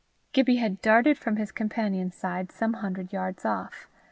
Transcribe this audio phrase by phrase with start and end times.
[0.33, 3.87] Gibbie had darted from his companion's side some hundred yards off.